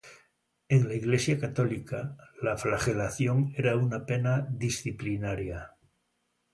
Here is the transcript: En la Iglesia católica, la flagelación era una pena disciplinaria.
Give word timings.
En 0.67 0.87
la 0.87 0.95
Iglesia 0.95 1.37
católica, 1.39 2.17
la 2.41 2.57
flagelación 2.57 3.53
era 3.55 3.75
una 3.77 4.07
pena 4.07 4.47
disciplinaria. 4.49 5.75